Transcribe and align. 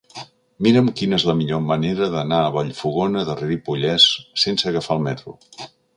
Mira'm 0.67 0.87
quina 1.01 1.17
és 1.17 1.25
la 1.31 1.35
millor 1.41 1.61
manera 1.67 2.09
d'anar 2.15 2.39
a 2.45 2.49
Vallfogona 2.55 3.27
de 3.29 3.35
Ripollès 3.43 4.09
sense 4.45 4.71
agafar 4.73 4.99
el 5.01 5.05
metro. 5.11 5.37